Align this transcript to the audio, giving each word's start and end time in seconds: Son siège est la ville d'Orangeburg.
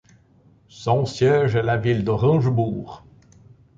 Son 0.67 1.05
siège 1.05 1.55
est 1.55 1.61
la 1.61 1.77
ville 1.77 2.03
d'Orangeburg. 2.03 3.03